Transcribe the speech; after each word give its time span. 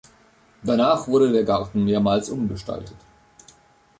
Danach 0.63 1.07
wurde 1.07 1.31
der 1.31 1.43
Garten 1.43 1.85
mehrmals 1.85 2.31
umgestaltet. 2.31 2.97